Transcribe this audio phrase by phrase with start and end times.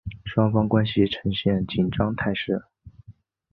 [0.25, 2.63] 双方关系呈现紧张态势。